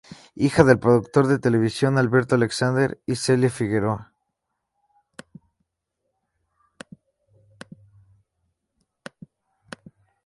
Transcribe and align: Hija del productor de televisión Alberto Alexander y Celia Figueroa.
Hija 0.33 0.63
del 0.63 0.79
productor 0.79 1.27
de 1.27 1.37
televisión 1.37 1.99
Alberto 1.99 2.33
Alexander 2.33 2.99
y 3.05 3.17
Celia 3.17 3.51
Figueroa. 3.51 4.11